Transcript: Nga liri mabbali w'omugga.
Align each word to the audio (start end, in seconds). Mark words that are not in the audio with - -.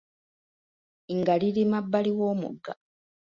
Nga 1.17 1.33
liri 1.41 1.63
mabbali 1.71 2.11
w'omugga. 2.19 2.73